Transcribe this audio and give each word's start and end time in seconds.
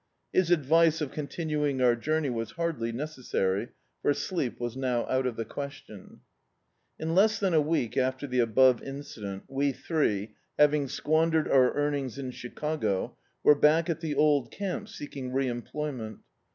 His 0.33 0.49
advice 0.49 0.99
of 0.99 1.11
continuing 1.11 1.79
our 1.79 1.95
journey 1.95 2.31
was 2.31 2.53
hardly 2.53 2.91
necessary, 2.91 3.67
for 4.01 4.15
sleep 4.15 4.59
was 4.59 4.75
now 4.75 5.05
out 5.05 5.27
of 5.27 5.35
the 5.35 5.45
question. 5.45 6.21
In 6.97 7.13
less 7.13 7.37
than 7.39 7.53
a 7.53 7.61
week 7.61 7.97
after 7.97 8.25
the 8.25 8.39
above 8.39 8.81
incident 8.81 9.43
we 9.47 9.73
three, 9.73 10.33
having 10.57 10.87
squandered 10.87 11.47
our 11.47 11.75
earnings 11.75 12.17
in 12.17 12.31
Chicago, 12.31 13.15
were 13.43 13.53
back 13.53 13.91
at 13.91 13.99
the 13.99 14.15
old 14.15 14.49
camp 14.49 14.89
seeking 14.89 15.33
re 15.33 15.45
emplco^ment. 15.45 16.17